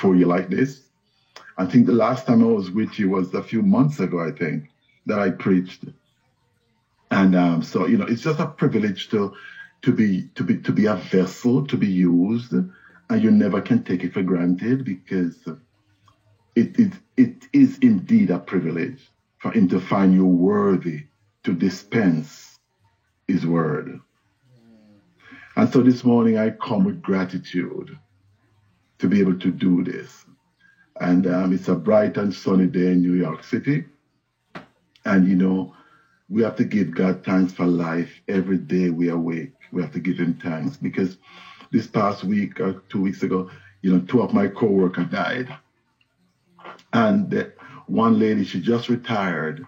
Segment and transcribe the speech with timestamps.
[0.00, 0.88] before you like this.
[1.58, 4.30] I think the last time I was with you was a few months ago, I
[4.30, 4.70] think,
[5.04, 5.84] that I preached.
[7.10, 9.34] And um, so, you know, it's just a privilege to
[9.82, 13.84] to be to be to be a vessel to be used, and you never can
[13.84, 15.46] take it for granted because
[16.56, 21.00] it it, it is indeed a privilege for him to find you worthy
[21.42, 22.58] to dispense
[23.28, 24.00] his word.
[25.56, 27.98] And so this morning I come with gratitude
[29.00, 30.24] to be able to do this.
[31.00, 33.86] And um, it's a bright and sunny day in New York City.
[35.04, 35.74] And you know,
[36.28, 39.54] we have to give God thanks for life every day we awake.
[39.72, 41.16] We have to give him thanks because
[41.72, 43.50] this past week or two weeks ago,
[43.82, 45.48] you know, two of my co-workers died.
[46.92, 47.52] And the,
[47.86, 49.66] one lady, she just retired.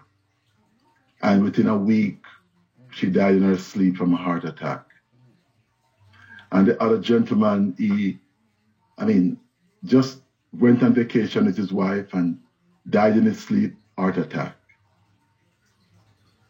[1.21, 2.21] And within a week,
[2.91, 4.85] she died in her sleep from a heart attack.
[6.51, 8.19] And the other gentleman, he,
[8.97, 9.39] I mean,
[9.83, 12.39] just went on vacation with his wife and
[12.89, 14.55] died in his sleep, heart attack.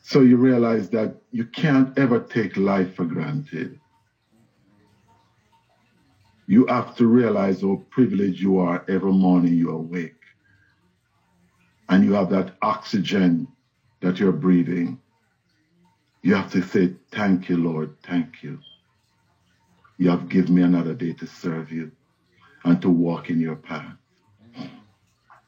[0.02, 3.80] So you realize that you can't ever take life for granted.
[6.46, 10.20] You have to realize how privileged you are every morning you awake.
[11.88, 13.48] And you have that oxygen
[14.02, 15.00] that you're breathing.
[16.22, 18.60] You have to say, Thank you, Lord, thank you.
[19.98, 21.92] You have given me another day to serve you
[22.64, 23.96] and to walk in your path.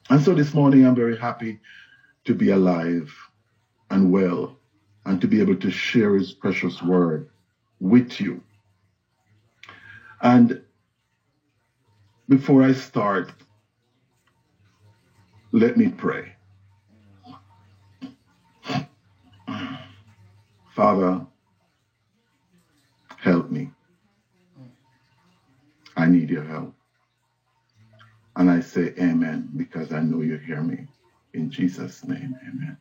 [0.09, 1.59] And so this morning, I'm very happy
[2.25, 3.13] to be alive
[3.89, 4.57] and well
[5.05, 7.29] and to be able to share his precious word
[7.79, 8.41] with you.
[10.21, 10.61] And
[12.27, 13.31] before I start,
[15.51, 16.33] let me pray.
[20.75, 21.25] Father,
[23.17, 23.71] help me.
[25.95, 26.75] I need your help.
[28.35, 30.87] And I say amen because I know you hear me.
[31.33, 32.77] In Jesus' name, amen.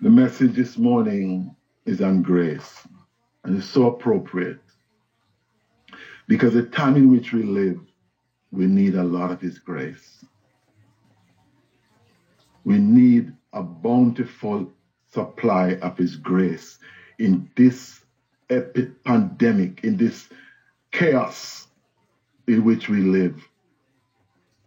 [0.00, 1.54] The message this morning
[1.86, 2.86] is on grace,
[3.44, 4.60] and it's so appropriate
[6.28, 7.80] because the time in which we live,
[8.52, 10.24] we need a lot of His grace.
[12.64, 14.70] We need a bountiful
[15.06, 16.78] supply of His grace
[17.18, 18.04] in this
[18.50, 20.28] epic pandemic, in this
[20.92, 21.67] chaos
[22.48, 23.46] in which we live.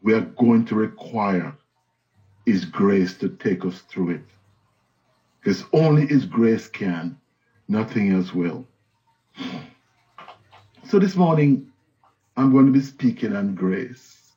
[0.04, 1.56] We are going to require
[2.46, 4.26] His grace to take us through it.
[5.40, 7.20] Because only His grace can,
[7.68, 8.66] nothing else will.
[10.86, 11.72] So this morning,
[12.38, 14.34] I'm going to be speaking on grace.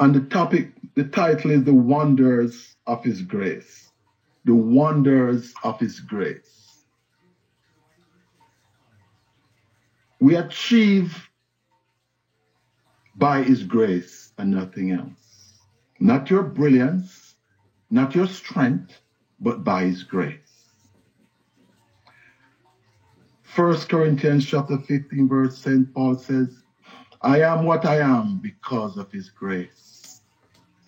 [0.00, 3.90] And the topic, the title is The Wonders of His Grace.
[4.44, 6.84] The Wonders of His Grace.
[10.20, 11.28] We achieve
[13.16, 15.60] by His grace and nothing else.
[16.00, 17.36] Not your brilliance,
[17.90, 19.00] not your strength,
[19.40, 20.72] but by his grace.
[23.42, 25.92] First Corinthians chapter 15, verse St.
[25.94, 26.62] Paul says,
[27.22, 30.22] I am what I am because of his grace.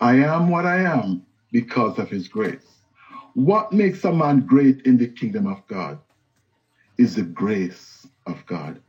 [0.01, 2.81] I am what I am because of his grace.
[3.33, 5.99] What makes a man great in the kingdom of God
[6.97, 8.81] is the grace of God.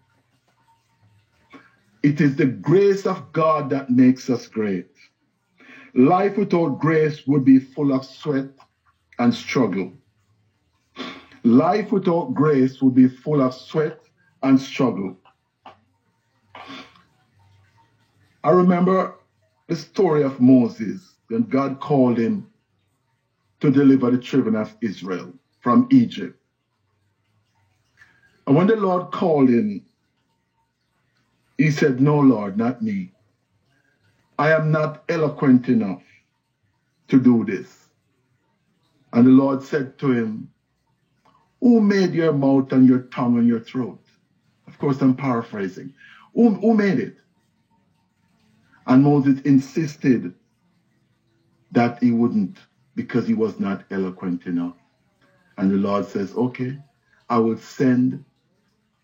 [2.03, 4.89] It is the grace of God that makes us great.
[5.95, 8.51] Life without grace would be full of sweat
[9.19, 9.93] and struggle.
[11.43, 14.01] Life without grace would be full of sweat
[14.43, 15.17] and struggle.
[18.45, 19.15] I remember
[19.67, 22.47] the story of Moses when God called him
[23.61, 26.41] to deliver the children of Israel from Egypt.
[28.47, 29.85] And when the Lord called him,
[31.59, 33.13] he said, No, Lord, not me.
[34.39, 36.03] I am not eloquent enough
[37.09, 37.89] to do this.
[39.13, 40.51] And the Lord said to him,
[41.61, 44.01] Who made your mouth and your tongue and your throat?
[44.69, 45.93] Of course, I'm paraphrasing.
[46.35, 47.17] Who, who made it?
[48.87, 50.35] And Moses insisted
[51.73, 54.77] that he wouldn't because he was not eloquent enough.
[55.59, 56.79] And the Lord says, Okay,
[57.31, 58.25] I will send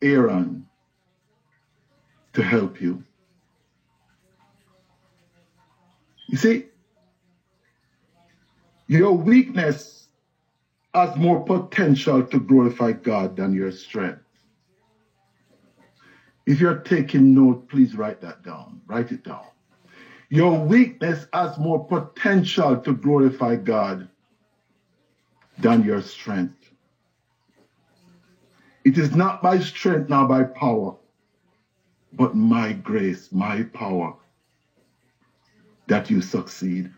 [0.02, 0.66] Aaron
[2.35, 3.03] to help you.
[6.29, 6.67] You see,
[8.87, 10.09] your weakness
[10.95, 14.21] has more potential to glorify God than your strength.
[16.47, 18.81] If you're taking note, please write that down.
[18.87, 19.47] Write it down.
[20.29, 24.09] Your weakness has more potential to glorify God
[25.59, 26.73] than your strength.
[28.85, 30.97] It is not by strength, nor by power,
[32.16, 34.14] but my grace, my power,
[35.88, 36.90] that you succeed.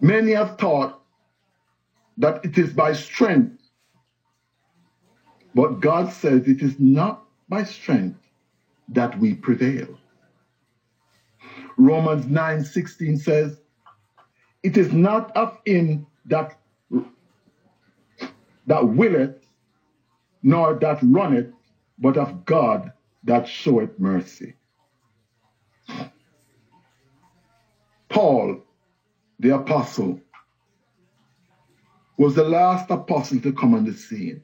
[0.00, 1.02] Many have thought
[2.18, 3.62] that it is by strength,
[5.54, 8.18] but God says it is not by strength
[8.88, 9.98] that we prevail.
[11.76, 13.60] Romans 9 16 says,
[14.62, 16.61] It is not of him that
[18.66, 19.46] that willeth,
[20.42, 21.52] nor that runneth,
[21.98, 22.92] but of God
[23.24, 24.54] that showeth mercy.
[28.08, 28.62] Paul,
[29.38, 30.20] the apostle,
[32.18, 34.42] was the last apostle to come on the scene.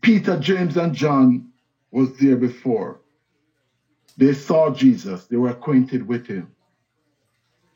[0.00, 1.50] Peter, James, and John
[1.90, 3.00] was there before.
[4.16, 6.50] They saw Jesus, they were acquainted with him.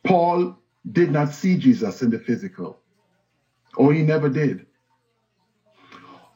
[0.03, 0.59] Paul
[0.91, 2.82] did not see Jesus in the physical,
[3.77, 4.67] or he never did.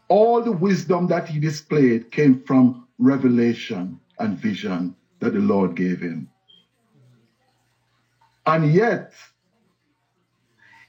[0.09, 6.01] All the wisdom that he displayed came from revelation and vision that the Lord gave
[6.01, 6.29] him.
[8.47, 9.13] And yet,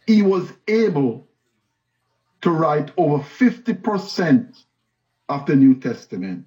[0.05, 1.27] he was able
[2.41, 4.63] to write over 50%
[5.27, 6.45] of the New Testament.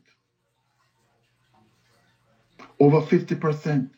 [2.78, 3.90] Over 50%.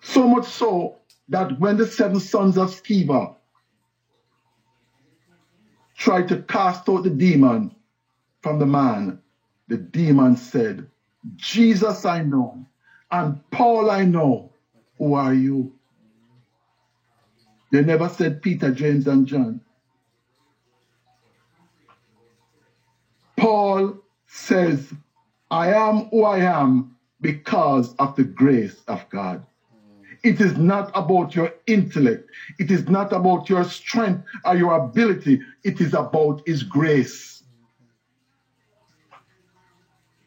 [0.00, 1.01] So much so
[1.32, 3.34] that when the seven sons of Sceva
[5.96, 7.74] tried to cast out the demon
[8.42, 9.18] from the man,
[9.68, 10.86] the demon said,
[11.36, 12.66] Jesus I know,
[13.10, 14.52] and Paul I know.
[14.98, 15.72] Who are you?
[17.70, 19.60] They never said Peter, James, and John.
[23.36, 23.96] Paul
[24.26, 24.92] says,
[25.50, 29.46] I am who I am because of the grace of God.
[30.22, 32.30] It is not about your intellect.
[32.58, 35.40] It is not about your strength or your ability.
[35.64, 37.42] It is about His grace.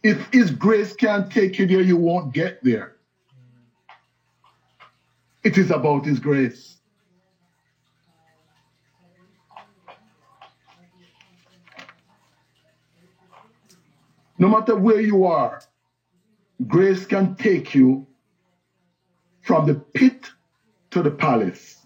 [0.04, 2.98] If His grace can't take you there, you won't get there.
[5.44, 6.78] It is about His grace.
[14.38, 15.62] No matter where you are,
[16.68, 18.06] grace can take you
[19.46, 20.32] from the pit
[20.92, 21.86] to the palace.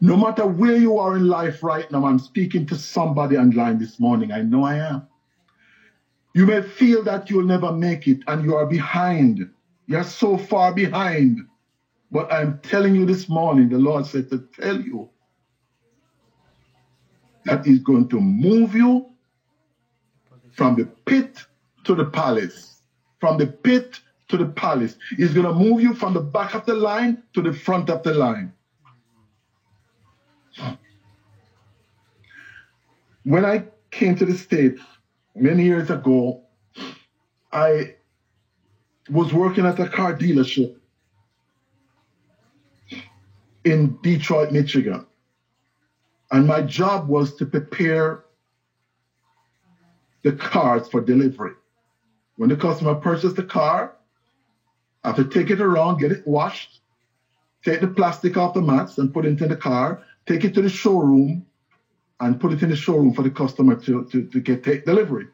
[0.00, 4.00] No matter where you are in life right now, I'm speaking to somebody online this
[4.00, 4.32] morning.
[4.32, 5.02] I know I am.
[6.34, 9.46] You may feel that you'll never make it and you are behind.
[9.86, 11.40] You're so far behind.
[12.10, 15.08] But I'm telling you this morning, the Lord said to tell you
[17.46, 19.06] that He's going to move you
[20.52, 21.46] from the pit
[21.84, 22.82] to the palace,
[23.20, 24.00] from the pit
[24.30, 24.96] to the palace.
[25.16, 28.02] He's going to move you from the back of the line to the front of
[28.02, 28.52] the line.
[33.24, 34.80] When I came to the States
[35.34, 36.42] many years ago,
[37.52, 37.94] I
[39.10, 40.76] was working at a car dealership
[43.64, 45.04] in Detroit, Michigan.
[46.30, 48.24] And my job was to prepare
[50.22, 51.52] the cars for delivery.
[52.36, 53.96] When the customer purchased the car,
[55.04, 56.82] Have to take it around, get it washed,
[57.64, 60.62] take the plastic off the mats and put it into the car, take it to
[60.62, 61.46] the showroom
[62.20, 65.26] and put it in the showroom for the customer to, to, to get take delivery.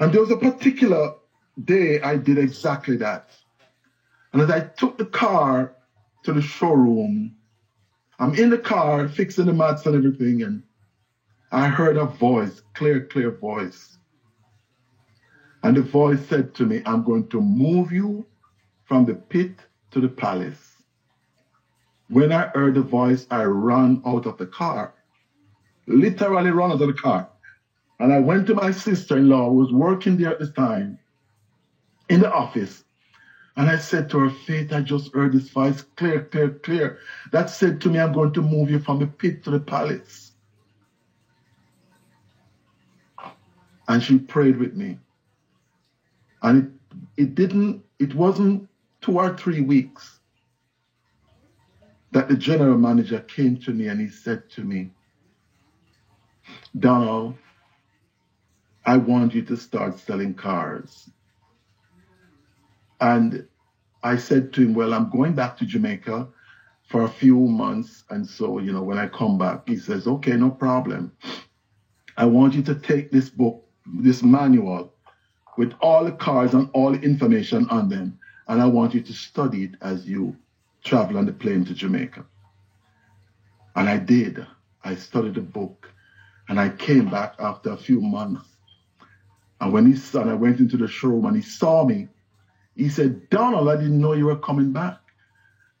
[0.00, 1.12] And there was a particular
[1.64, 3.36] day I did exactly that.
[4.32, 5.74] And as I took the car
[6.22, 7.34] to the showroom,
[8.18, 10.62] I'm in the car fixing the mats and everything, and
[11.50, 13.98] I heard a voice, clear, clear voice.
[15.62, 18.26] And the voice said to me, I'm going to move you
[18.84, 20.82] from the pit to the palace.
[22.08, 24.92] When I heard the voice, I ran out of the car,
[25.86, 27.28] literally ran out of the car.
[28.00, 30.98] And I went to my sister in law, who was working there at the time,
[32.08, 32.84] in the office.
[33.56, 36.98] And I said to her, Faith, I just heard this voice clear, clear, clear.
[37.30, 40.32] That said to me, I'm going to move you from the pit to the palace.
[43.88, 44.98] And she prayed with me.
[46.42, 46.78] And
[47.16, 48.68] it, it didn't, it wasn't
[49.00, 50.20] two or three weeks
[52.12, 54.90] that the general manager came to me and he said to me,
[56.78, 57.36] Donald,
[58.84, 61.10] I want you to start selling cars.
[63.00, 63.46] And
[64.02, 66.28] I said to him, Well, I'm going back to Jamaica
[66.88, 68.04] for a few months.
[68.10, 71.12] And so, you know, when I come back, he says, Okay, no problem.
[72.16, 74.91] I want you to take this book, this manual,
[75.56, 78.18] with all the cards and all the information on them,
[78.48, 80.36] and I want you to study it as you
[80.84, 82.24] travel on the plane to Jamaica.
[83.76, 84.46] And I did.
[84.84, 85.90] I studied the book.
[86.48, 88.46] And I came back after a few months.
[89.60, 92.08] And when he saw, I went into the showroom and he saw me.
[92.74, 94.98] He said, Donald, I didn't know you were coming back.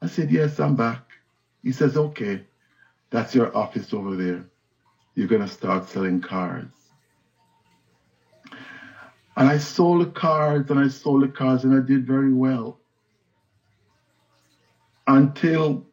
[0.00, 1.02] I said, Yes, I'm back.
[1.62, 2.44] He says, Okay,
[3.10, 4.44] that's your office over there.
[5.14, 6.81] You're going to start selling cards.
[9.36, 12.80] And I sold the and I sold the and I did very well.
[15.06, 15.86] Until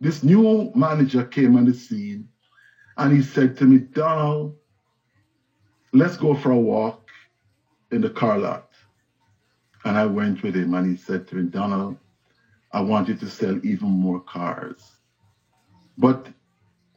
[0.00, 2.28] this new manager came on the scene
[2.96, 4.56] and he said to me, Donald,
[5.92, 7.08] let's go for a walk
[7.90, 8.70] in the car lot.
[9.84, 11.96] And I went with him and he said to me, Donald,
[12.72, 14.98] I want you to sell even more cars.
[15.98, 16.28] But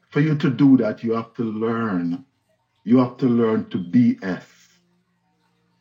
[0.09, 2.25] for you to do that, you have to learn.
[2.83, 4.58] You have to learn to BS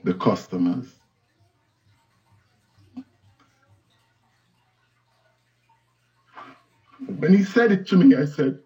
[0.05, 1.01] the customers.
[7.19, 8.59] When he said it to me, I said,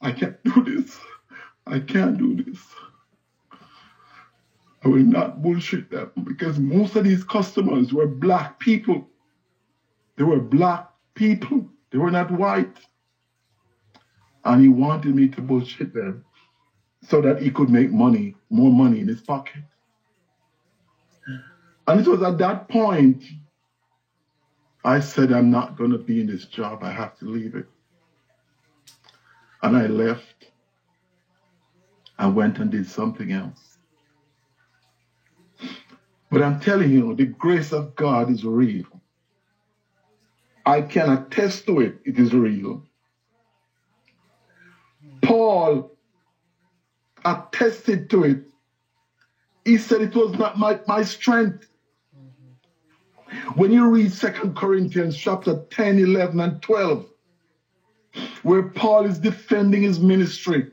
[0.00, 1.00] I can't do this.
[1.66, 2.74] I can't do this.
[4.84, 9.08] I will not bullshit them because most of these customers were black people.
[10.16, 11.68] They were black people.
[11.90, 12.80] They were not white.
[14.44, 16.24] And he wanted me to bullshit them
[17.02, 19.62] so that he could make money, more money in his pocket.
[21.86, 23.24] And it was at that point
[24.84, 26.82] I said, I'm not going to be in this job.
[26.82, 27.66] I have to leave it.
[29.62, 30.50] And I left.
[32.18, 33.78] I went and did something else.
[36.30, 38.86] But I'm telling you, the grace of God is real.
[40.64, 42.84] I can attest to it, it is real.
[45.22, 45.96] Paul
[47.24, 48.44] attested to it.
[49.64, 51.68] He said it was not my, my strength.
[53.54, 57.06] When you read Second Corinthians chapter 10, 11, and 12,
[58.42, 60.70] where Paul is defending his ministry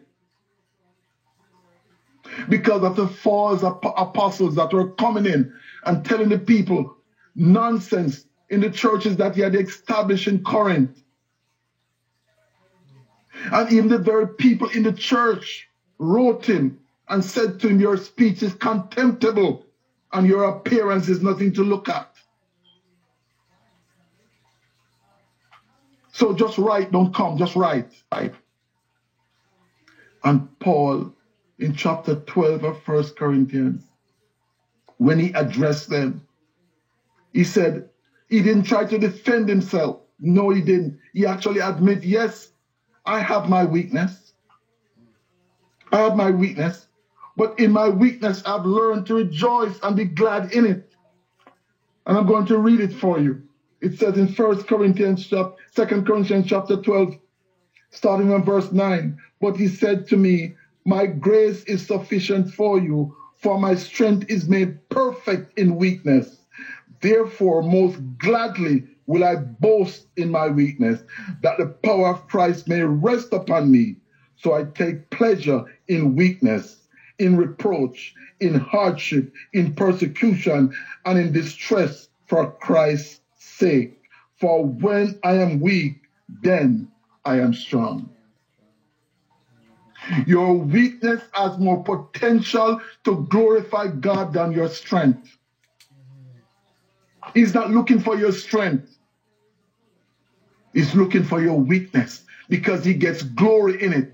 [2.49, 5.51] because of the false apostles that were coming in
[5.85, 6.97] and telling the people
[7.35, 11.03] nonsense in the churches that he had established in Corinth.
[13.51, 17.97] And even the very people in the church wrote him and said to him, Your
[17.97, 19.65] speech is contemptible
[20.11, 22.18] and your appearance is nothing to look at.
[26.19, 27.93] So just write, don't come, just write.
[30.25, 31.13] And Paul,
[31.59, 33.87] in chapter 12 of First Corinthians,
[34.97, 36.21] when he addressed them,
[37.31, 37.87] he said,
[38.27, 40.01] he didn't try to defend himself.
[40.19, 40.99] No, he didn't.
[41.13, 42.51] He actually admit, yes,
[43.05, 44.33] I have my weakness.
[45.93, 46.87] I have my weakness.
[47.37, 50.93] But in my weakness, I've learned to rejoice and be glad in it.
[52.05, 53.41] And I'm going to read it for you.
[53.81, 57.17] It says in First Corinthians chapter, Second Corinthians chapter 12,
[57.91, 59.17] starting on verse 9.
[59.39, 64.49] But he said to me, My grace is sufficient for you, for my strength is
[64.49, 66.41] made perfect in weakness.
[67.01, 71.01] Therefore, most gladly will I boast in my weakness,
[71.41, 73.95] that the power of Christ may rest upon me.
[74.35, 76.85] So I take pleasure in weakness,
[77.17, 80.73] in reproach, in hardship, in persecution,
[81.05, 83.18] and in distress for Christ's
[83.59, 84.01] sake.
[84.39, 85.97] For when I am weak,
[86.43, 86.87] then
[87.25, 88.09] I am strong.
[90.25, 95.37] Your weakness has more potential to glorify God than your strength.
[97.33, 98.97] He's not looking for your strength.
[100.73, 104.11] He's looking for your weakness because he gets glory in it.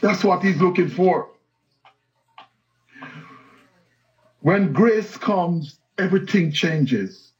[0.00, 1.28] That's what he's looking for.
[4.40, 7.32] When grace comes, everything changes.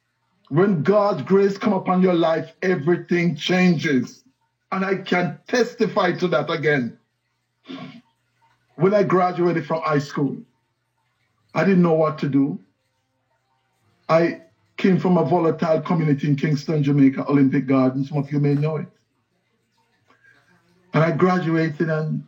[0.49, 4.25] When God's grace come upon your life, everything changes.
[4.73, 6.99] And I can testify to that again.
[8.77, 10.37] When I graduated from high school,
[11.55, 12.59] I didn't know what to do.
[14.09, 14.43] I
[14.77, 18.09] came from a volatile community in Kingston, Jamaica, Olympic Gardens.
[18.09, 18.89] Some of you may know it.
[20.93, 22.25] And I graduated and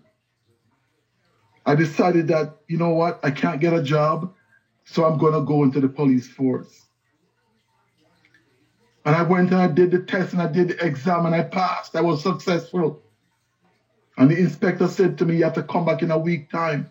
[1.67, 4.33] I decided that, you know what, I can't get a job.
[4.87, 6.89] So I'm going to go into the police force.
[9.07, 11.43] And I went and I did the test and I did the exam and I
[11.43, 11.97] passed.
[11.97, 12.99] I was successful.
[14.19, 16.87] And the inspector said to me, You have to come back in a week time.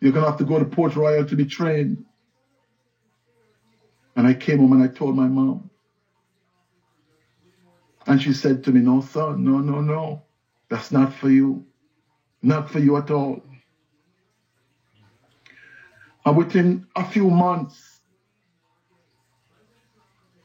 [0.00, 1.98] You're going to have to go to Port Royal to be trained.
[4.16, 5.70] And I came home and I told my mom.
[8.06, 10.22] And she said to me, No, son, no, no, no.
[10.70, 11.64] That's not for you.
[12.42, 13.42] Not for you at all.
[16.28, 18.02] And within a few months,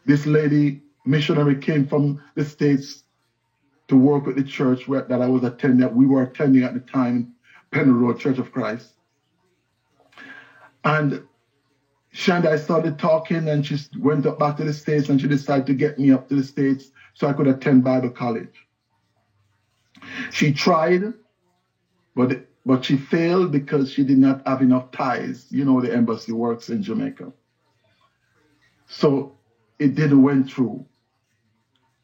[0.06, 3.04] this lady missionary came from the States
[3.90, 6.80] to work with the church that I was attending, that we were attending at the
[6.80, 7.34] time,
[7.72, 8.94] Penn Road Church of Christ.
[10.86, 11.22] And
[12.14, 15.28] she and I started talking, and she went up back to the States and she
[15.28, 18.68] decided to get me up to the States so I could attend Bible college.
[20.32, 21.14] She tried,
[22.16, 25.48] but but she failed because she did not have enough ties.
[25.52, 27.34] You know, the embassy works in Jamaica.
[28.88, 29.38] So
[29.80, 30.86] it didn't went through.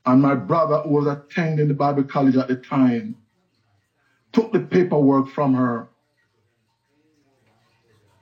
[0.06, 3.16] And my brother, who was attending the Bible college at the time,
[4.32, 5.90] took the paperwork from her.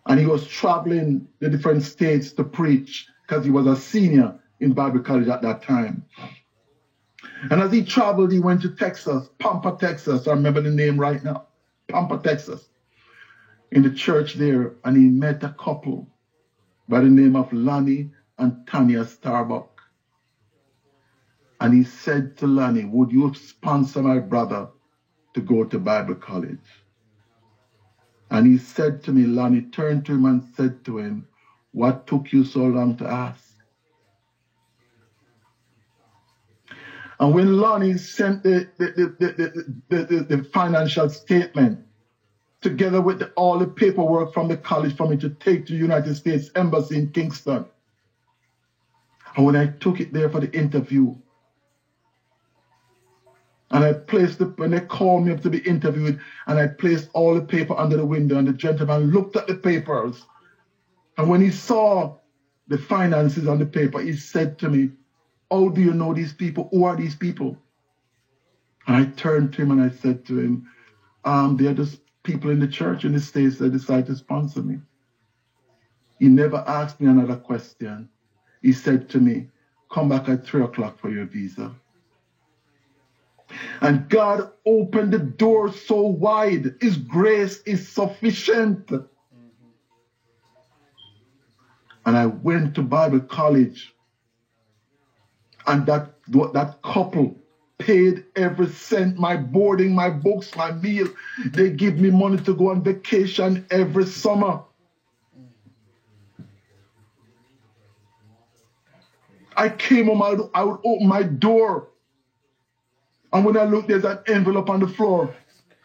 [0.07, 4.73] And he was traveling the different states to preach because he was a senior in
[4.73, 6.03] Bible college at that time.
[7.51, 10.27] And as he traveled, he went to Texas, Pampa, Texas.
[10.27, 11.46] I remember the name right now,
[11.89, 12.69] Pampa, Texas,
[13.71, 14.75] in the church there.
[14.85, 16.07] And he met a couple
[16.89, 19.81] by the name of Lonnie and Tanya Starbuck.
[21.61, 24.69] And he said to Lonnie, Would you sponsor my brother
[25.33, 26.83] to go to Bible college?
[28.31, 31.25] And he said to me, Lonnie turned to him and said to him,
[31.71, 33.46] What took you so long to ask?
[37.19, 39.15] And when Lonnie sent the, the,
[39.89, 41.79] the, the, the financial statement
[42.61, 46.15] together with all the paperwork from the college for me to take to the United
[46.15, 47.65] States Embassy in Kingston,
[49.35, 51.15] and when I took it there for the interview,
[53.71, 57.09] and I placed the, when they called me up to be interviewed, and I placed
[57.13, 60.25] all the paper under the window, and the gentleman looked at the papers.
[61.17, 62.13] And when he saw
[62.67, 64.91] the finances on the paper, he said to me,
[65.51, 66.69] How do you know these people?
[66.71, 67.57] Who are these people?
[68.87, 70.67] And I turned to him and I said to him,
[71.25, 74.79] um, They're just people in the church in the States that decide to sponsor me.
[76.19, 78.09] He never asked me another question.
[78.61, 79.47] He said to me,
[79.91, 81.71] Come back at three o'clock for your visa.
[83.81, 86.75] And God opened the door so wide.
[86.81, 88.91] His grace is sufficient.
[92.05, 93.93] And I went to Bible college.
[95.67, 97.35] And that, that couple
[97.77, 101.07] paid every cent, my boarding, my books, my meal.
[101.53, 104.61] They give me money to go on vacation every summer.
[109.57, 111.87] I came home, I would, I would open my door
[113.33, 115.33] and when I look, there's an envelope on the floor.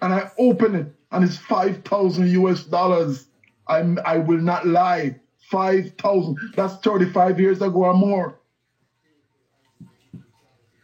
[0.01, 3.29] And I open it, and it's 5,000 US dollars.
[3.69, 5.17] I, I will not lie.
[5.51, 6.37] 5,000.
[6.57, 8.39] That's 35 years ago or more.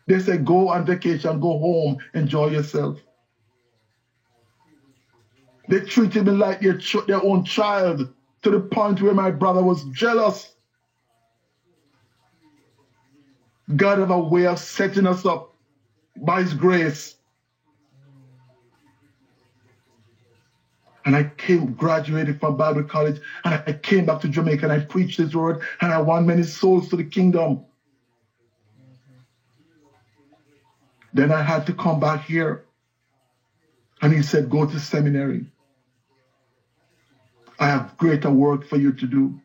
[0.09, 2.99] They say, go on vacation, go home, enjoy yourself.
[5.69, 8.09] They treated me like their, their own child
[8.43, 10.57] to the point where my brother was jealous.
[13.77, 15.51] God have a way of setting us up
[16.23, 17.17] by His grace.
[21.07, 24.79] And I came, graduated from Bible college, and I came back to Jamaica and I
[24.81, 27.59] preached His word, and I won many souls to the kingdom.
[31.13, 32.65] Then I had to come back here.
[34.03, 35.47] And he said, Go to seminary.
[37.59, 39.41] I have greater work for you to do.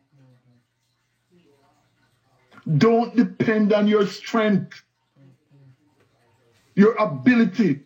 [2.78, 4.82] Don't depend on your strength
[6.74, 7.80] your ability,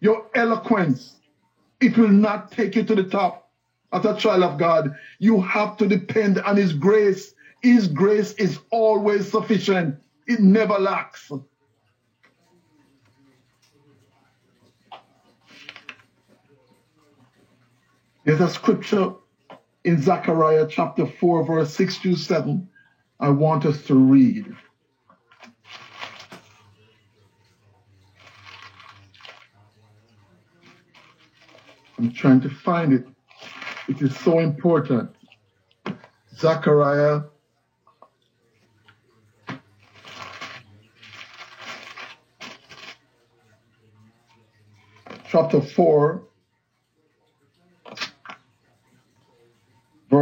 [0.00, 1.16] your eloquence,
[1.80, 3.50] it will not take you to the top.
[3.92, 7.34] As a child of God, you have to depend on His grace.
[7.62, 9.96] His grace is always sufficient,
[10.26, 11.32] it never lacks.
[18.26, 19.12] There's a scripture
[19.84, 22.68] in Zechariah chapter 4, verse 6 to 7.
[23.20, 24.52] I want us to read.
[31.96, 33.06] I'm trying to find it.
[33.88, 35.08] It is so important.
[36.34, 37.20] Zechariah
[45.28, 46.26] chapter 4,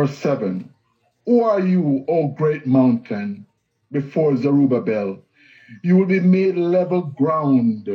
[0.06, 0.68] verse 7.
[1.24, 3.46] Who are you, O great mountain,
[3.90, 5.22] before Zerubbabel?
[5.82, 7.88] You will be made level ground,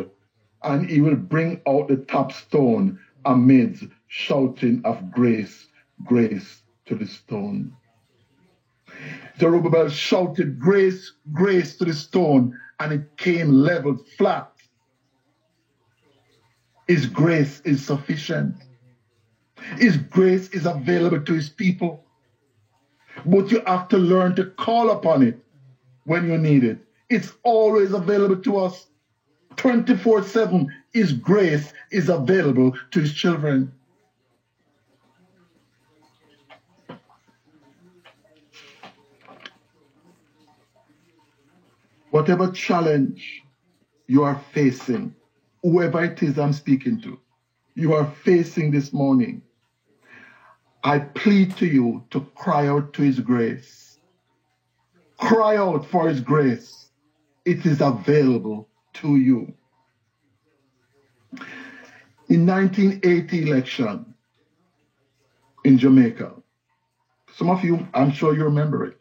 [0.63, 5.67] and he will bring out the top stone amidst shouting of grace,
[6.03, 7.73] grace to the stone.
[9.39, 14.51] Zerubbabel shouted grace, grace to the stone, and it came leveled flat.
[16.87, 18.55] His grace is sufficient.
[19.77, 22.03] His grace is available to his people.
[23.25, 25.37] But you have to learn to call upon it
[26.05, 26.79] when you need it.
[27.09, 28.87] It's always available to us.
[29.57, 30.73] 24 7.
[30.93, 33.71] His grace is available to his children.
[42.11, 43.43] Whatever challenge
[44.07, 45.13] you are facing,
[45.61, 47.19] whoever it is I'm speaking to,
[47.75, 49.43] you are facing this morning,
[50.83, 53.99] I plead to you to cry out to His grace.
[55.17, 56.89] Cry out for His grace.
[57.45, 59.53] It is available to you.
[62.29, 64.13] In 1980 election
[65.65, 66.33] in Jamaica,
[67.35, 68.97] some of you, I'm sure you remember it.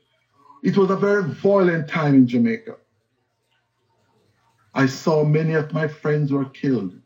[0.63, 2.77] It was a very violent time in Jamaica.
[4.75, 7.01] I saw many of my friends were killed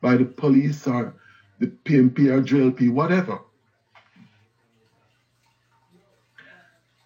[0.00, 1.14] by the police or
[1.58, 3.40] the PNP or JLP, whatever.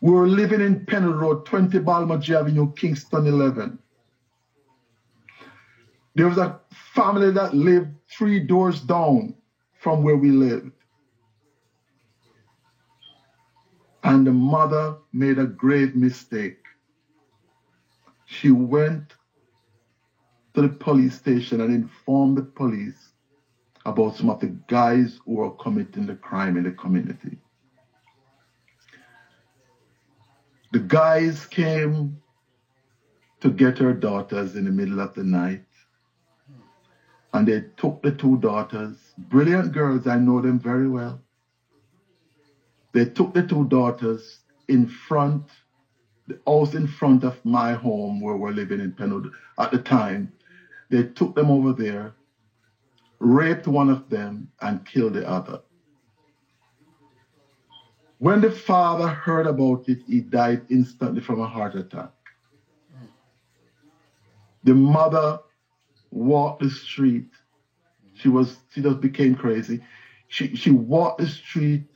[0.01, 3.79] We were living in Penwood Road, 20 Balmaji Avenue, Kingston 11.
[6.15, 9.35] There was a family that lived three doors down
[9.79, 10.73] from where we lived.
[14.03, 16.57] And the mother made a grave mistake.
[18.25, 19.17] She went
[20.55, 23.13] to the police station and informed the police
[23.85, 27.39] about some of the guys who were committing the crime in the community.
[30.73, 32.21] The guys came
[33.41, 35.65] to get her daughters in the middle of the night.
[37.33, 41.21] And they took the two daughters, brilliant girls, I know them very well.
[42.93, 45.45] They took the two daughters in front,
[46.27, 50.33] the house in front of my home where we're living in Penwood at the time.
[50.89, 52.15] They took them over there,
[53.21, 55.61] raped one of them, and killed the other.
[58.21, 62.13] When the father heard about it, he died instantly from a heart attack.
[64.65, 65.41] The mother
[66.13, 67.35] walked the street.
[68.15, 69.83] She was she just became crazy.
[70.29, 71.87] She she walked the street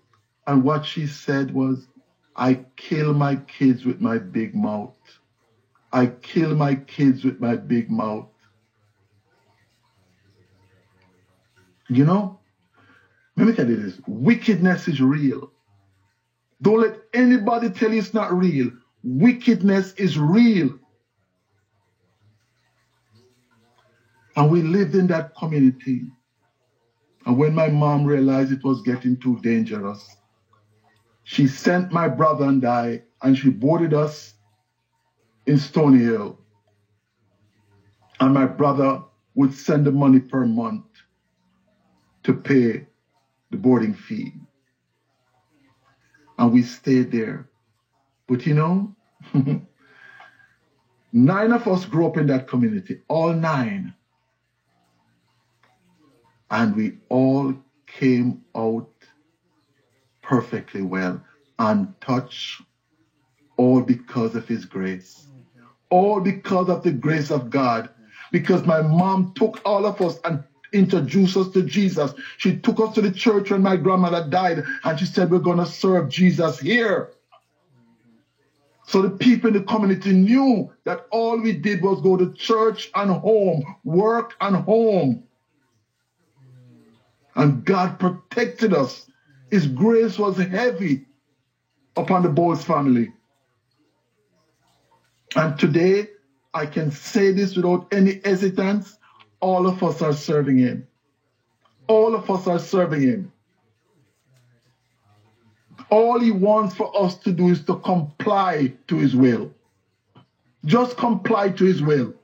[0.49, 1.89] and what she said was,
[2.37, 4.97] I kill my kids with my big mouth.
[5.93, 8.31] I kill my kids with my big mouth.
[11.89, 12.41] You know,
[13.37, 15.54] let me tell you this wickedness is real.
[16.65, 18.71] Don't let anybody tell you it's not real.
[19.05, 20.79] Wickedness is real.
[24.37, 26.07] And we lived in that community.
[27.27, 30.17] And when my mom realized it was getting too dangerous,
[31.25, 34.35] she sent my brother and I, and she boarded us
[35.47, 36.39] in Stony Hill.
[38.21, 39.03] And my brother
[39.37, 40.85] would send the money per month
[42.25, 42.87] to pay
[43.51, 44.33] the boarding fee
[46.45, 47.49] and we stayed there.
[48.29, 48.95] But you know,
[51.13, 53.95] nine of us grew up in that community, all nine.
[56.51, 57.55] And we all
[57.87, 58.91] came out
[60.23, 61.23] perfectly well,
[61.59, 62.63] untouched,
[63.57, 65.27] all because of His grace.
[65.91, 67.89] All because of the grace of God.
[68.33, 70.43] Because my mom took all of us and
[70.75, 72.13] introduced us to Jesus.
[72.37, 75.59] She took us to the church when my grandmother died and she said, We're going
[75.59, 77.13] to serve Jesus here.
[78.87, 82.91] So the people in the community knew that all we did was go to church
[82.95, 85.25] and home, work and home.
[87.35, 89.11] And God protected us.
[89.51, 91.07] His grace was heavy
[91.97, 93.11] upon the Bowles family.
[95.35, 96.09] And today,
[96.53, 98.99] I can say this without any hesitance
[99.45, 100.87] all of us are serving Him.
[101.87, 103.31] All of us are serving Him.
[105.91, 109.53] All He wants for us to do is to comply to His will.
[110.65, 112.15] Just comply to His will.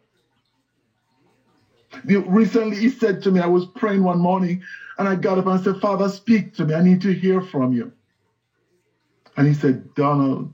[2.06, 4.62] Recently, He said to me, I was praying one morning
[4.98, 6.72] and I got up and I said, Father, speak to me.
[6.72, 7.92] I need to hear from you.
[9.36, 10.50] And He said, Donald,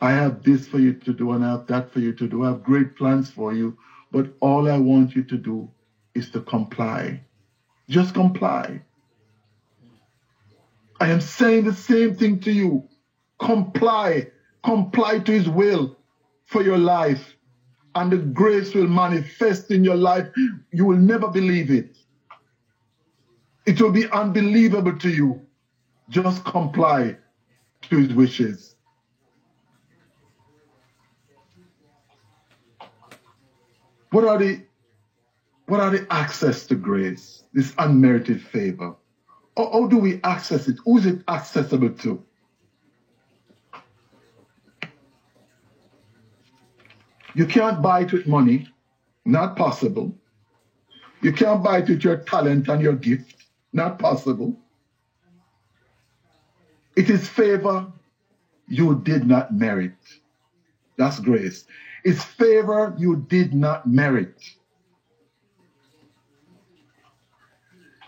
[0.00, 2.42] I have this for you to do and I have that for you to do.
[2.42, 3.76] I have great plans for you
[4.12, 5.70] but all I want you to do
[6.14, 7.22] is to comply.
[7.88, 8.82] Just comply.
[11.00, 12.84] I am saying the same thing to you.
[13.40, 14.26] Comply.
[14.64, 15.96] Comply to his will
[16.46, 17.36] for your life.
[17.96, 20.28] And the grace will manifest in your life.
[20.72, 21.98] You will never believe it.
[23.66, 25.40] It will be unbelievable to you.
[26.10, 27.16] Just comply
[27.82, 28.76] to his wishes.
[34.12, 34.60] What are the
[35.66, 38.94] what are the access to grace, this unmerited favor?
[39.56, 40.76] How, how do we access it?
[40.84, 42.22] Who is it accessible to?
[47.34, 48.68] You can't buy it with money.
[49.24, 50.14] Not possible.
[51.22, 53.46] You can't buy it with your talent and your gift.
[53.72, 54.58] Not possible.
[56.96, 57.90] It is favor
[58.68, 59.94] you did not merit.
[60.98, 61.64] That's grace.
[62.04, 64.42] It's favor you did not merit.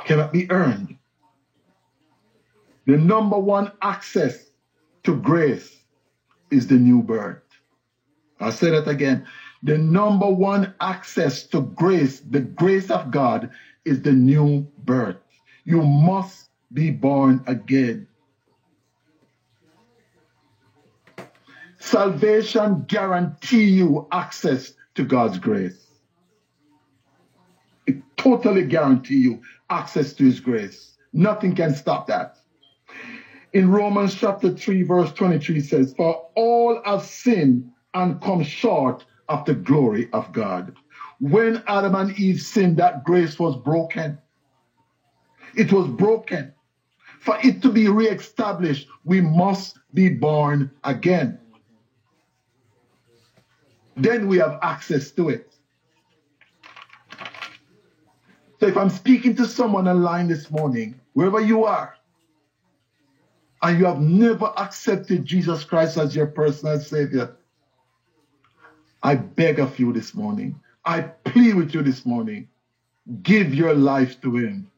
[0.04, 0.96] Cannot be earned.
[2.86, 4.50] The number one access
[5.04, 5.78] to grace
[6.50, 7.42] is the new birth.
[8.40, 9.26] I'll say that again.
[9.62, 13.50] The number one access to grace, the grace of God,
[13.84, 15.16] is the new birth.
[15.64, 18.06] You must be born again.
[21.84, 25.86] Salvation guarantee you access to God's grace.
[27.86, 30.96] It totally guarantee you access to his grace.
[31.12, 32.38] Nothing can stop that.
[33.52, 39.44] In Romans chapter 3 verse 23 says, For all have sinned and come short of
[39.44, 40.72] the glory of God.
[41.20, 44.16] When Adam and Eve sinned, that grace was broken.
[45.54, 46.50] It was broken.
[47.20, 51.38] For it to be reestablished, we must be born again
[53.96, 55.54] then we have access to it.
[58.60, 61.94] So if I'm speaking to someone online this morning, wherever you are,
[63.62, 67.36] and you have never accepted Jesus Christ as your personal Savior,
[69.02, 72.48] I beg of you this morning, I plead with you this morning,
[73.22, 74.70] give your life to Him.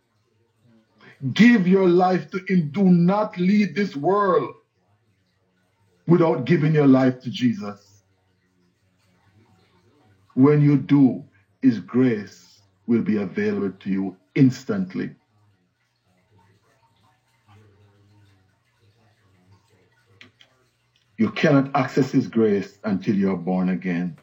[1.33, 2.71] Give your life to Him.
[2.71, 4.55] Do not leave this world
[6.07, 7.86] without giving your life to Jesus.
[10.37, 11.25] When you do,
[11.63, 15.17] His grace will be available to you instantly.
[21.17, 24.19] You cannot access His grace until you are born again.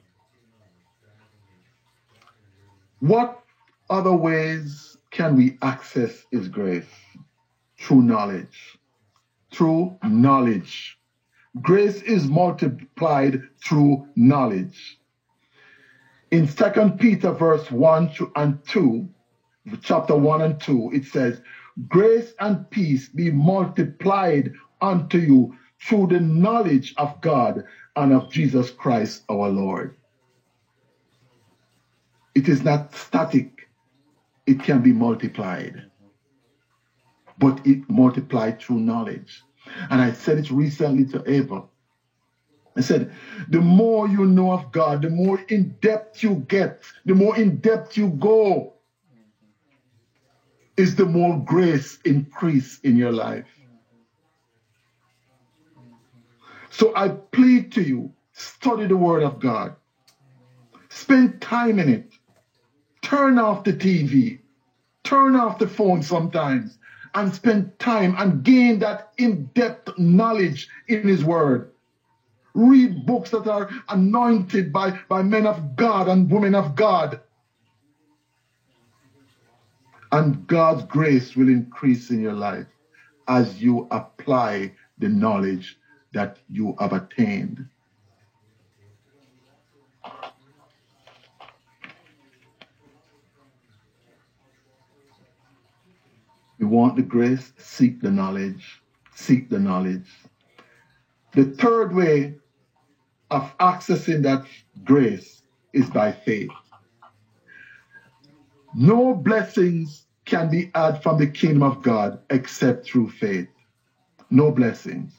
[2.99, 3.43] What
[3.89, 6.93] other ways can we access His grace?
[7.79, 8.77] Through knowledge.
[9.51, 10.99] Through knowledge.
[11.59, 14.99] Grace is multiplied through knowledge
[16.33, 19.07] in Second Peter verse 1 and 2,
[19.83, 21.39] chapter 1 and 2, it says,
[21.87, 27.63] Grace and peace be multiplied unto you through the knowledge of God
[27.95, 29.93] and of Jesus Christ our Lord.
[32.33, 33.69] It is not static,
[34.47, 35.83] it can be multiplied,
[37.37, 39.43] but it multiplied through knowledge.
[39.91, 41.61] And I said it recently to Ava
[42.75, 43.11] I said,
[43.49, 47.57] the more you know of God, the more in depth you get, the more in
[47.57, 48.73] depth you go,
[50.75, 53.47] is the more grace increase in your life.
[56.71, 59.75] So I plead to you, study the word of God.
[60.89, 62.11] Spend time in it.
[63.03, 64.39] Turn off the TV.
[65.03, 66.79] Turn off the phone sometimes
[67.13, 71.72] and spend time and gain that in-depth knowledge in his word
[72.53, 77.19] Read books that are anointed by, by men of God and women of God.
[80.11, 82.67] And God's grace will increase in your life
[83.27, 85.79] as you apply the knowledge
[86.13, 87.65] that you have attained.
[96.59, 97.51] You want the grace?
[97.57, 98.81] Seek the knowledge.
[99.15, 100.07] Seek the knowledge.
[101.33, 102.35] The third way
[103.33, 104.45] of accessing that
[104.85, 105.41] grace
[105.73, 106.51] is by faith.
[108.75, 113.47] No blessings can be had from the kingdom of God except through faith.
[114.29, 115.13] No blessings.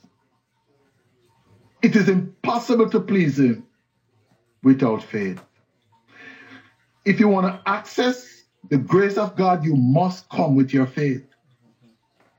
[1.83, 3.65] It is impossible to please Him
[4.63, 5.43] without faith.
[7.05, 11.27] If you want to access the grace of God, you must come with your faith.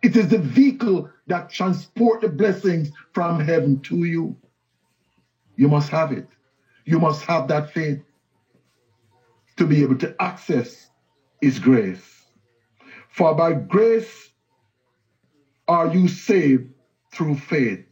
[0.02, 4.36] It is the vehicle that transport the blessings from heaven to you.
[5.58, 6.28] You must have it.
[6.86, 8.02] You must have that faith
[9.58, 10.92] to be able to access
[11.42, 12.32] His grace.
[13.10, 14.34] For by grace
[15.68, 16.70] are you saved
[17.12, 17.86] through faith,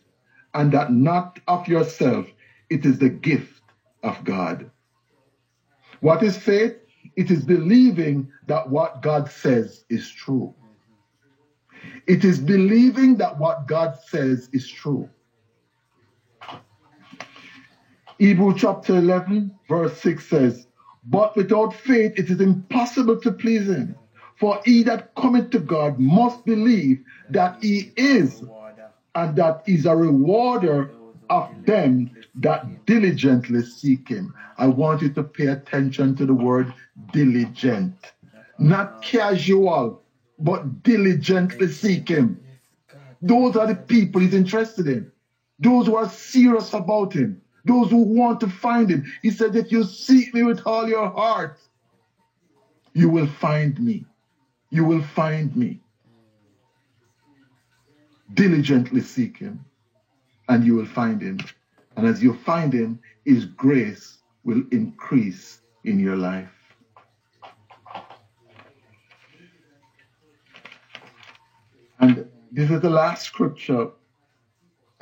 [0.53, 2.27] and that not of yourself,
[2.69, 3.63] it is the gift
[4.03, 4.69] of God.
[6.01, 6.75] What is faith?
[7.15, 10.53] It is believing that what God says is true.
[12.07, 15.09] It is believing that what God says is true.
[18.19, 20.67] Hebrew chapter 11, verse 6 says,
[21.05, 23.95] But without faith it is impossible to please him.
[24.35, 28.43] For he that cometh to God must believe that he is,
[29.15, 30.89] and that is a rewarder
[31.29, 34.33] of them that diligently seek him.
[34.57, 36.73] I want you to pay attention to the word
[37.11, 37.93] diligent,
[38.59, 40.01] not casual,
[40.39, 42.39] but diligently seek him.
[43.21, 45.11] Those are the people he's interested in.
[45.59, 47.41] Those who are serious about him.
[47.65, 49.05] Those who want to find him.
[49.21, 51.57] He said, if you seek me with all your heart,
[52.93, 54.05] you will find me.
[54.69, 55.79] You will find me.
[58.33, 59.63] Diligently seek him,
[60.49, 61.39] and you will find him.
[61.95, 66.49] And as you find him, his grace will increase in your life.
[71.99, 73.89] And this is the last scripture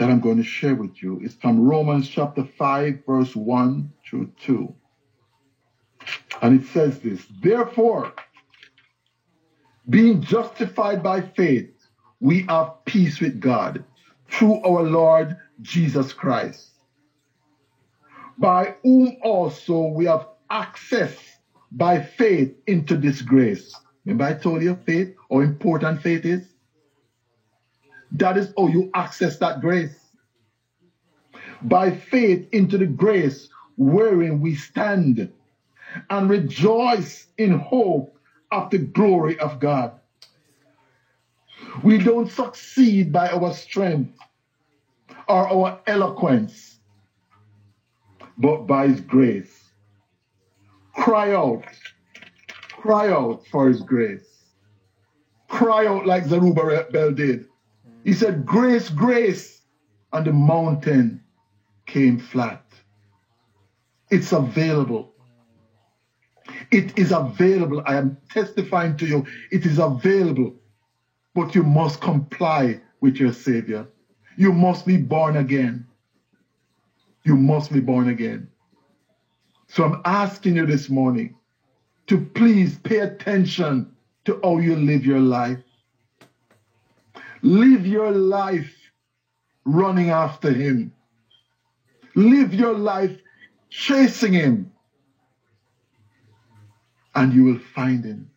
[0.02, 1.22] that I'm going to share with you.
[1.24, 4.74] It's from Romans chapter 5, verse 1 through 2.
[6.42, 8.12] And it says this Therefore,
[9.88, 11.70] being justified by faith,
[12.20, 13.84] we have peace with God
[14.28, 16.72] through our Lord Jesus Christ,
[18.40, 21.16] by whom also we have access
[21.72, 23.76] by faith into this grace.
[24.06, 26.48] Remember, I told you faith, how important faith is?
[28.14, 29.98] That is how you access that grace.
[31.64, 35.32] By faith into the grace wherein we stand
[36.10, 38.18] and rejoice in hope
[38.52, 39.94] of the glory of God.
[41.84, 44.14] We don't succeed by our strength
[45.28, 46.80] or our eloquence,
[48.38, 49.72] but by His grace.
[50.96, 51.64] Cry out,
[52.72, 54.46] cry out for His grace.
[55.50, 57.46] Cry out like Zerubbabel did.
[58.04, 59.62] He said, Grace, grace,
[60.14, 61.22] and the mountain
[61.86, 62.64] came flat.
[64.10, 65.14] It's available.
[66.72, 67.82] It is available.
[67.86, 69.26] I am testifying to you.
[69.52, 70.56] It is available.
[71.36, 73.88] But you must comply with your Savior.
[74.38, 75.86] You must be born again.
[77.24, 78.48] You must be born again.
[79.68, 81.36] So I'm asking you this morning
[82.08, 83.88] to please pay attention
[84.26, 85.60] to how you live your life.
[87.44, 88.76] Live your life
[89.66, 90.94] running after Him.
[92.16, 93.18] Live your life
[93.70, 94.72] chasing Him.
[97.16, 98.30] And you will find Him.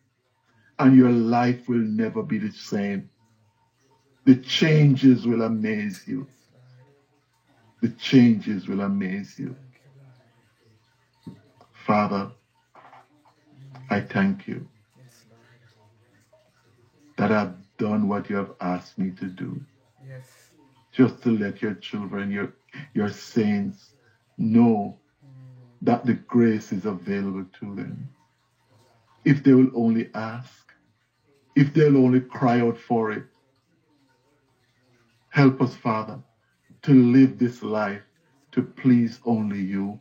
[0.79, 3.09] And your life will never be the same.
[4.25, 6.27] The changes will amaze you.
[7.81, 9.55] The changes will amaze you.
[11.85, 12.31] Father,
[13.89, 14.67] I thank you
[17.17, 19.59] that I've done what you have asked me to do.
[20.07, 20.51] Yes.
[20.91, 22.53] Just to let your children, your,
[22.93, 23.93] your saints
[24.37, 24.97] know
[25.81, 28.09] that the grace is available to them.
[29.25, 30.73] If they will only ask,
[31.55, 33.25] if they'll only cry out for it.
[35.29, 36.19] Help us, Father,
[36.83, 38.01] to live this life
[38.51, 39.99] to please only you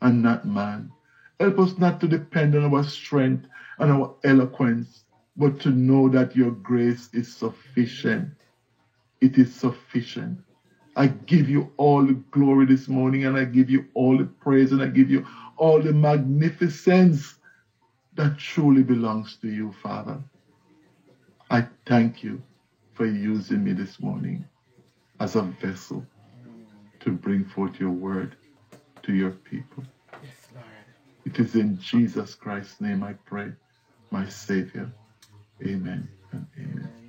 [0.00, 0.90] and not man.
[1.38, 3.46] Help us not to depend on our strength
[3.78, 5.04] and our eloquence,
[5.40, 8.28] but to know that your grace is sufficient.
[9.22, 10.38] It is sufficient.
[10.96, 14.72] I give you all the glory this morning, and I give you all the praise,
[14.72, 15.26] and I give you
[15.56, 17.38] all the magnificence
[18.16, 20.18] that truly belongs to you, Father.
[21.50, 22.42] I thank you
[22.92, 24.44] for using me this morning
[25.20, 26.04] as a vessel
[27.00, 28.36] to bring forth your word
[29.04, 29.84] to your people.
[30.22, 30.66] Yes, Lord.
[31.24, 33.52] It is in Jesus Christ's name I pray,
[34.10, 34.92] my Savior.
[35.62, 36.08] Amen
[36.58, 36.99] amen.